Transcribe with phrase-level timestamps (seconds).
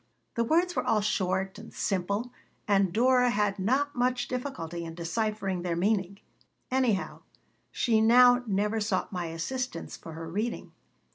[0.33, 2.33] The words were all short and simple
[2.67, 6.17] and Dora had not much difficulty in deciphering their meaning.
[6.71, 7.19] Anyhow,
[7.69, 10.71] she now never sought my assistance for her reading.